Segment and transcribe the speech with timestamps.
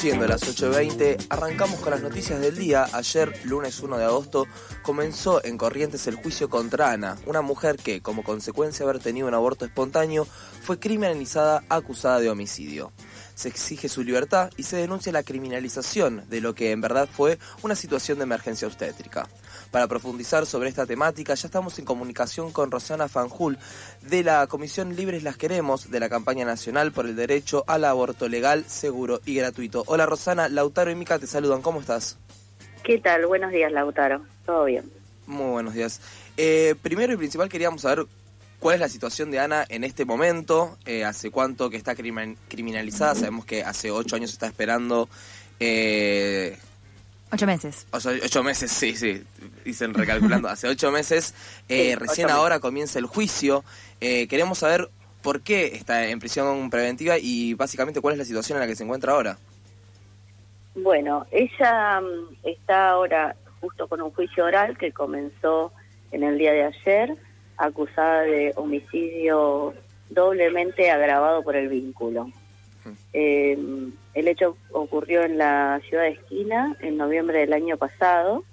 [0.00, 2.86] Siendo las 8.20, arrancamos con las noticias del día.
[2.94, 4.46] Ayer, lunes 1 de agosto,
[4.80, 9.28] comenzó en Corrientes el juicio contra Ana, una mujer que, como consecuencia de haber tenido
[9.28, 10.26] un aborto espontáneo,
[10.62, 12.92] fue criminalizada acusada de homicidio
[13.40, 17.38] se exige su libertad y se denuncia la criminalización de lo que en verdad fue
[17.62, 19.28] una situación de emergencia obstétrica.
[19.70, 23.56] Para profundizar sobre esta temática ya estamos en comunicación con Rosana Fanjul
[24.02, 28.28] de la Comisión Libres Las Queremos de la campaña nacional por el derecho al aborto
[28.28, 29.84] legal, seguro y gratuito.
[29.86, 32.18] Hola Rosana, Lautaro y Mica te saludan, ¿cómo estás?
[32.82, 33.26] ¿Qué tal?
[33.26, 34.90] Buenos días Lautaro, todo bien.
[35.26, 36.00] Muy buenos días.
[36.36, 38.06] Eh, primero y principal queríamos saber
[38.58, 40.76] ¿Cuál es la situación de Ana en este momento?
[40.84, 43.14] Eh, ¿Hace cuánto que está criminalizada?
[43.14, 45.08] Sabemos que hace ocho años está esperando...
[45.58, 46.58] Eh,
[47.32, 47.86] ocho meses.
[47.90, 49.22] Ocho, meses, sí, sí,
[49.64, 50.48] dicen recalculando.
[50.48, 51.34] hace ocho meses,
[51.68, 53.64] eh, recién ahora comienza el juicio.
[54.00, 54.88] queremos saber
[55.22, 58.76] por qué está en prisión preventiva y básicamente cuál es la situación en la que
[58.76, 59.38] se encuentra ahora.
[60.74, 65.72] Bueno, ella mm, está ahora justo con un juicio oral que comenzó
[66.12, 67.16] en el día de ayer
[67.56, 69.74] acusada de homicidio
[70.08, 72.30] doblemente agravado por el vínculo.
[73.12, 73.58] Eh,
[74.14, 78.44] el hecho ocurrió en la ciudad de Esquina en noviembre del año pasado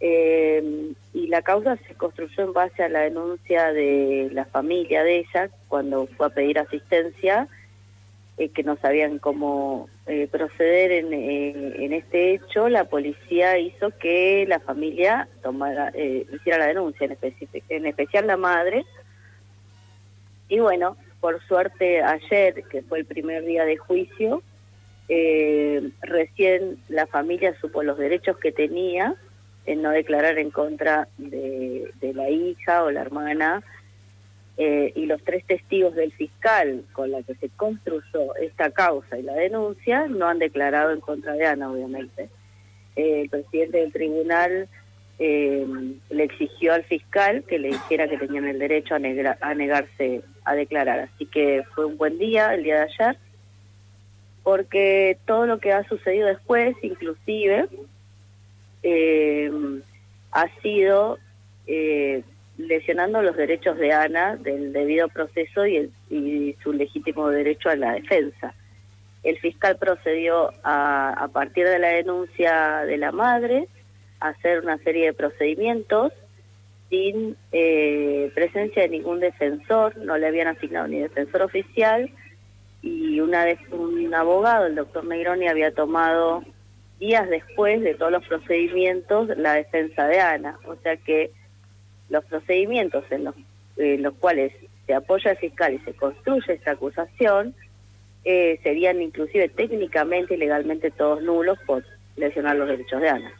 [0.00, 5.18] eh, y la causa se construyó en base a la denuncia de la familia de
[5.18, 7.48] ella cuando fue a pedir asistencia
[8.38, 13.90] eh, que no sabían cómo eh, proceder en, eh, en, este hecho, la policía hizo
[13.98, 17.18] que la familia tomara, hiciera la denuncia, en,
[17.68, 18.84] en especial la madre.
[20.48, 24.40] Y bueno, por suerte ayer, que fue el primer día de juicio,
[25.08, 29.16] recién la familia supo los derechos que tenía
[29.68, 33.62] en no declarar en contra de, la hija o la hermana
[34.56, 39.22] eh, y los tres testigos del fiscal con la que se construyó esta causa y
[39.22, 42.30] la denuncia no han declarado en contra de Ana, obviamente.
[42.96, 44.68] Eh, el presidente del tribunal
[45.18, 45.66] eh,
[46.08, 48.98] le exigió al fiscal que le dijera que tenían el derecho a,
[49.40, 51.00] a negarse a declarar.
[51.00, 53.18] Así que fue un buen día, el día de ayer,
[54.48, 57.68] porque todo lo que ha sucedido después, inclusive,
[60.32, 61.18] ha sido
[62.56, 68.54] lesionando los derechos de Ana del debido proceso y, su legítimo derecho a la defensa.
[69.22, 73.68] El fiscal procedió a, partir de la denuncia de la madre
[74.18, 76.14] a hacer una serie de procedimientos
[76.88, 82.10] sin eh, presencia de ningún defensor, no le habían asignado ni defensor oficial
[82.82, 86.42] y una vez un abogado, el doctor Negroni, había tomado
[86.98, 90.58] días después de todos los procedimientos la defensa de Ana.
[90.66, 91.30] O sea que
[92.08, 93.34] los procedimientos en los,
[93.76, 94.52] los cuales
[94.86, 97.54] se apoya el fiscal y se construye esta acusación
[98.24, 101.84] eh, serían inclusive técnicamente y legalmente todos nulos por
[102.16, 103.32] lesionar los derechos de Ana.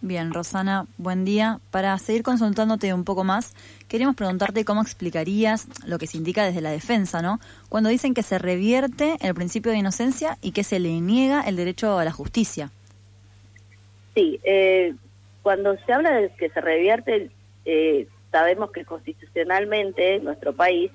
[0.00, 1.60] Bien, Rosana, buen día.
[1.70, 3.54] Para seguir consultándote un poco más,
[3.88, 7.40] queríamos preguntarte cómo explicarías lo que se indica desde la defensa, ¿no?
[7.68, 11.56] Cuando dicen que se revierte el principio de inocencia y que se le niega el
[11.56, 12.70] derecho a la justicia.
[14.14, 14.94] Sí, eh,
[15.42, 17.30] cuando se habla de que se revierte
[17.64, 20.90] eh, sabemos que constitucionalmente en nuestro país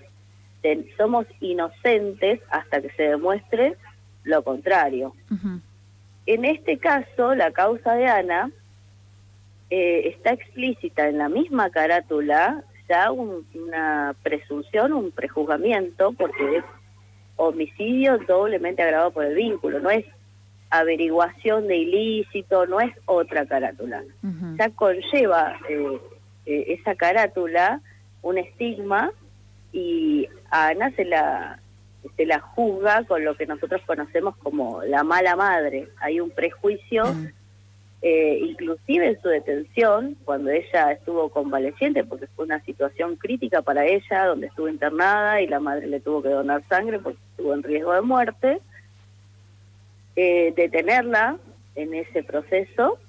[0.98, 3.78] somos inocentes hasta que se demuestre
[4.26, 5.16] lo contrario.
[6.26, 8.52] En este caso, la causa de Ana
[9.69, 16.63] eh, está explícita en la misma carátula ya una presunción, un prejuzgamiento, porque es
[17.35, 20.06] homicidio doblemente agravado por el vínculo, no es
[20.72, 24.03] averiguación de ilícito, no es otra carátula.
[24.58, 26.00] Ya conlleva eh,
[26.46, 27.81] eh, esa carátula
[28.22, 29.12] un estigma
[29.72, 31.59] y a Ana se la,
[32.17, 35.88] se la juzga con lo que nosotros conocemos como la mala madre.
[36.02, 37.03] Hay un prejuicio,
[38.01, 43.85] eh, inclusive en su detención, cuando ella estuvo convaleciente, porque fue una situación crítica para
[43.85, 47.63] ella, donde estuvo internada y la madre le tuvo que donar sangre porque estuvo en
[47.63, 48.59] riesgo de muerte.
[50.16, 51.37] Eh, detenerla
[51.75, 52.99] en ese proceso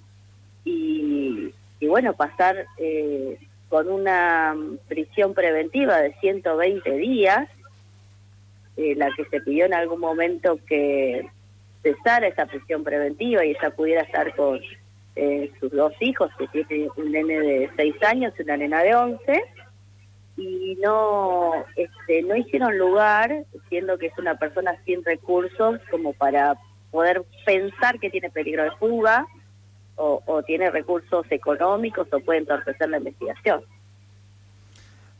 [0.64, 3.38] y y bueno, pasar eh,
[3.70, 4.54] con una
[4.87, 7.48] prisión preventiva de 120 días,
[8.76, 11.26] eh, la que se pidió en algún momento que
[11.82, 14.60] cesara esa prisión preventiva y ella pudiera estar con
[15.17, 18.95] eh, sus dos hijos, que tiene un nene de 6 años y una nena de
[18.95, 19.45] 11,
[20.37, 26.57] y no este, no hicieron lugar, siendo que es una persona sin recursos como para
[26.91, 29.27] poder pensar que tiene peligro de fuga
[29.97, 33.62] o, o tiene recursos económicos o puede entorpecer la investigación.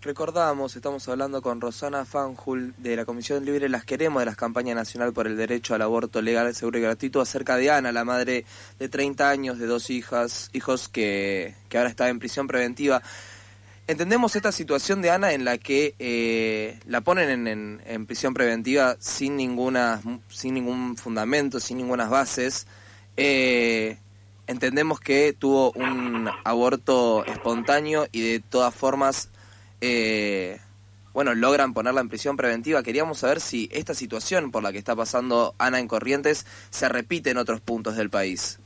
[0.03, 4.75] Recordamos, estamos hablando con Rosana Fanjul de la Comisión Libre Las Queremos de la Campaña
[4.75, 8.47] Nacional por el Derecho al Aborto Legal, Seguro y Gratuito acerca de Ana, la madre
[8.79, 13.03] de 30 años de dos hijas, hijos que, que ahora está en prisión preventiva.
[13.89, 18.97] Entendemos esta situación de Ana en la que eh, la ponen en, en, prisión preventiva
[19.01, 20.01] sin ninguna,
[20.31, 22.67] sin ningún fundamento, sin ninguna bases.
[23.19, 23.99] Eh,
[24.47, 29.30] entendemos que tuvo un aborto espontáneo y de todas formas
[29.81, 30.59] eh,
[31.13, 32.83] bueno, logran ponerla en prisión preventiva.
[32.83, 37.31] Queríamos saber si esta situación por la que está pasando Ana en Corrientes se repite
[37.31, 38.61] en otros puntos del país.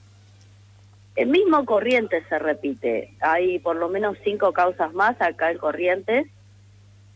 [1.16, 3.14] El mismo Corrientes se repite.
[3.20, 6.26] Hay por lo menos cinco causas más acá en Corrientes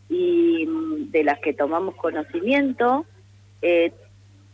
[0.08, 3.04] y mm, de las que tomamos conocimiento.
[3.60, 3.92] Eh,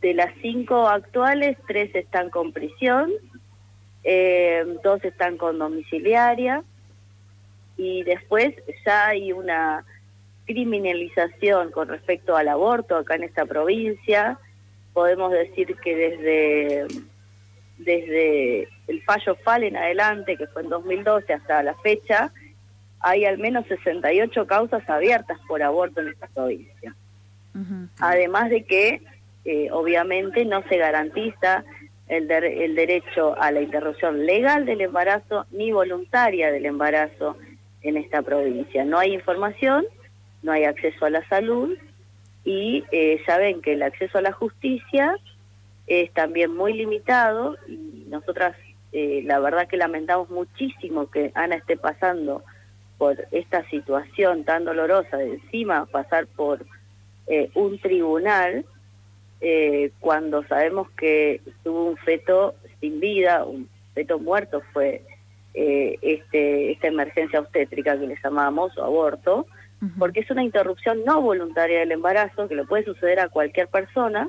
[0.01, 3.11] de las cinco actuales, tres están con prisión,
[4.03, 6.63] eh, dos están con domiciliaria
[7.77, 8.55] y después
[8.85, 9.85] ya hay una
[10.47, 14.39] criminalización con respecto al aborto acá en esta provincia.
[14.93, 16.87] Podemos decir que desde,
[17.79, 22.33] desde el fallo FAL en adelante, que fue en 2012 hasta la fecha,
[23.01, 26.95] hay al menos 68 causas abiertas por aborto en esta provincia.
[28.01, 29.01] Además de que,
[29.45, 31.65] eh, obviamente, no se garantiza
[32.09, 37.37] el, el derecho a la interrupción legal del embarazo ni voluntaria del embarazo
[37.85, 38.85] en esta provincia.
[38.85, 39.85] No hay información,
[40.43, 41.77] no hay acceso a la salud
[42.45, 45.17] y eh, saben que el acceso a la justicia
[45.87, 48.57] es también muy limitado y nosotras
[48.93, 52.43] eh, la verdad que lamentamos muchísimo que Ana esté pasando
[52.97, 56.65] por esta situación tan dolorosa de encima pasar por
[57.27, 58.65] eh, un tribunal
[60.01, 65.03] cuando sabemos que tuvo un feto sin vida, un feto muerto fue
[65.57, 69.47] eh, este, esta emergencia obstétrica que le llamamos, o aborto,
[69.99, 74.29] porque es una interrupción no voluntaria del embarazo que le puede suceder a cualquier persona,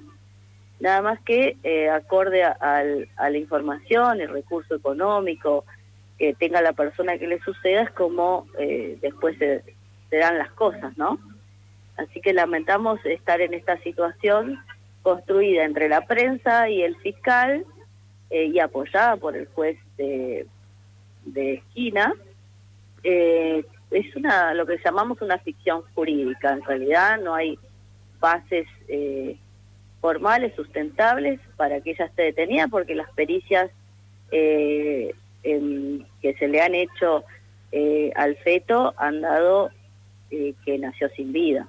[0.79, 5.65] nada más que eh, acorde a, la información, el recurso económico
[6.19, 9.63] que tenga la persona que le suceda, es como eh, después se,
[10.11, 11.17] se, dan las cosas, ¿no?
[11.97, 14.59] Así que lamentamos estar en esta situación
[15.01, 17.65] construida entre la prensa y el fiscal
[18.29, 20.45] y apoyada por el juez de
[21.25, 22.13] de esquina,
[23.03, 26.53] eh, es una lo que llamamos una ficción jurídica.
[26.53, 27.57] En realidad no hay
[28.19, 29.37] bases eh,
[30.01, 33.69] formales, sustentables, para que ella esté detenida, porque las pericias
[34.31, 35.13] eh,
[35.43, 37.23] que se le han hecho
[38.15, 39.69] al feto han dado
[40.29, 41.67] que nació sin vida.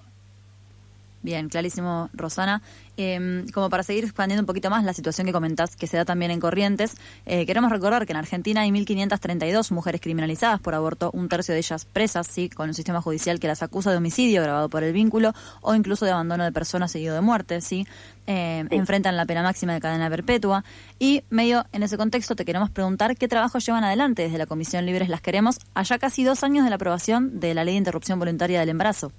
[1.22, 2.62] Bien, clarísimo, Rosana.
[2.96, 6.04] Em, como para seguir expandiendo un poquito más la situación que comentás que se da
[6.04, 6.96] también en Corrientes,
[7.26, 11.58] eh, queremos recordar que en Argentina hay 1.532 mujeres criminalizadas por aborto, un tercio de
[11.58, 14.94] ellas presas, sí, con un sistema judicial que las acusa de homicidio grabado por el
[14.94, 17.86] vínculo o incluso de abandono de personas seguido de muerte, sí.
[18.26, 20.64] Em, enfrentan la pena máxima de cadena perpetua.
[20.98, 24.86] Y medio en ese contexto te queremos preguntar qué trabajo llevan adelante desde la Comisión
[24.86, 28.18] Libres Las Queremos, allá casi dos años de la aprobación de la Ley de Interrupción
[28.18, 29.12] Voluntaria del Embarazo.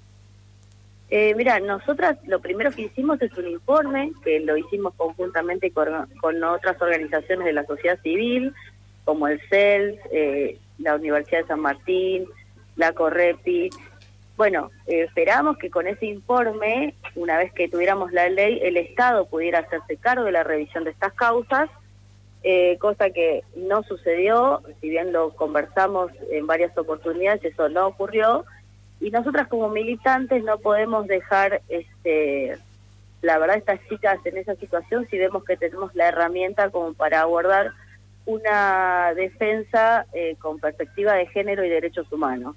[1.10, 6.44] Eh, mira, nosotras lo primero que hicimos es un informe, que lo hicimos conjuntamente con,
[6.44, 8.52] otras organizaciones de la sociedad civil,
[9.04, 12.26] como el CELS, eh, la Universidad de San Martín,
[12.76, 13.70] la Correpi.
[14.36, 19.60] Bueno, esperamos que con ese informe, una vez que tuviéramos la ley, el Estado pudiera
[19.60, 21.70] hacerse cargo de la revisión de estas causas,
[22.44, 28.44] eh, cosa que no sucedió, si bien lo conversamos en varias oportunidades, eso no ocurrió
[29.00, 32.58] y nosotras como militantes no podemos dejar este
[33.22, 37.22] la verdad estas chicas en esa situación si vemos que tenemos la herramienta como para
[37.22, 37.72] abordar
[38.28, 42.56] una defensa eh, con perspectiva de género y derechos humanos.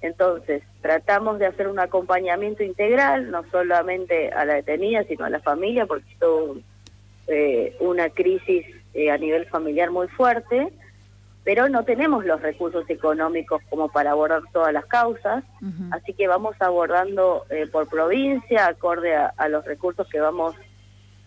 [0.00, 5.38] Entonces, tratamos de hacer un acompañamiento integral, no solamente a la detenida, sino a la
[5.38, 6.56] familia, porque esto
[7.28, 10.68] eh, una crisis eh, a nivel familiar muy fuerte,
[11.44, 15.44] pero no tenemos los recursos económicos como para abordar todas las causas,
[15.90, 20.54] así que vamos abordando eh, por provincia, acorde a, los recursos que vamos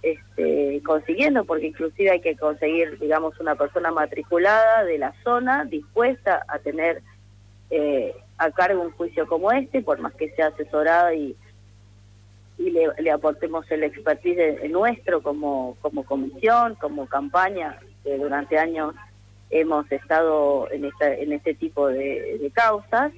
[0.02, 6.44] este, consiguiendo, porque inclusive hay que conseguir, digamos, una persona matriculada de la zona dispuesta
[6.48, 7.04] a tener
[7.70, 11.36] eh, a cargo un juicio como este, por más que sea asesorada y,
[12.58, 18.96] y le, aportemos el expertise nuestro como, como comisión, como campaña, que durante años
[19.50, 23.12] hemos estado en, esta, en este tipo de, causas.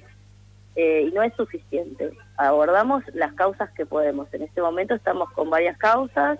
[0.76, 2.12] eh, y no es suficiente.
[2.36, 4.32] Abordamos las causas que podemos.
[4.32, 6.38] En este momento estamos con varias causas,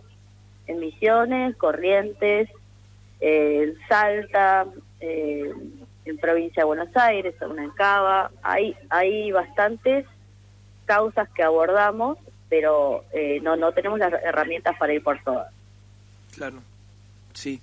[0.67, 2.49] en Misiones, Corrientes,
[3.21, 4.67] eh, en Salta,
[5.01, 5.53] eh,
[6.05, 8.31] en provincia de Buenos Aires, en Cava.
[8.43, 10.07] Hay, hay bastantes
[10.87, 12.19] causas que abordamos,
[12.49, 13.05] pero
[13.43, 15.53] no, no tenemos las herramientas para ir por todas.
[16.35, 16.57] Claro,
[17.33, 17.61] sí.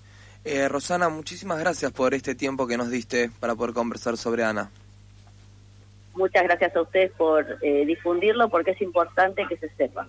[0.70, 4.70] Rosana, muchísimas gracias por este tiempo que nos diste para poder conversar sobre Ana.
[6.18, 10.08] Muchas gracias a ustedes por eh, difundirlo porque es importante que se sepa.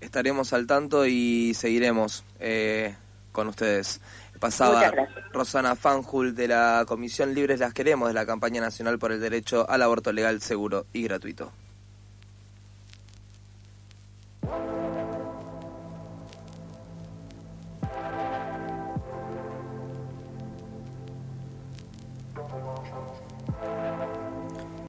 [0.00, 2.94] Estaremos al tanto y seguiremos eh,
[3.32, 4.00] con ustedes.
[4.38, 4.92] Pasaba
[5.32, 9.68] Rosana Fanjul de la Comisión Libres Las Queremos de la Campaña Nacional por el Derecho
[9.68, 11.52] al Aborto Legal, Seguro y Gratuito.